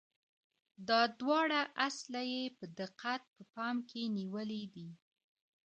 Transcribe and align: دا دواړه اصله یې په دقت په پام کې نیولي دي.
دا 0.87 1.01
دواړه 1.19 1.61
اصله 1.87 2.21
یې 2.33 2.43
په 2.57 2.65
دقت 2.79 3.21
په 3.35 3.43
پام 3.55 3.75
کې 3.89 4.01
نیولي 4.17 4.63
دي. 4.73 4.89